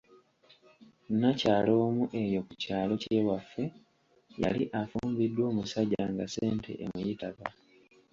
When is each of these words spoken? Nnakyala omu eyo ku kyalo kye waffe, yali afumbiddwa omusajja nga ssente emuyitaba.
Nnakyala 1.11 1.71
omu 1.85 2.03
eyo 2.21 2.39
ku 2.47 2.53
kyalo 2.61 2.93
kye 3.03 3.19
waffe, 3.27 3.63
yali 4.41 4.63
afumbiddwa 4.81 5.43
omusajja 5.51 6.03
nga 6.11 6.25
ssente 6.27 6.71
emuyitaba. 6.83 7.45